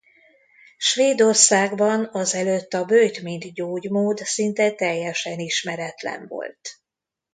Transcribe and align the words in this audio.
Svédországban 0.77 2.05
azelőtt 2.11 2.73
a 2.73 2.85
böjt 2.85 3.21
mint 3.21 3.53
gyógymód 3.53 4.17
szinte 4.17 4.71
teljesen 4.71 5.39
ismeretlen 5.39 6.27
volt. 6.27 6.81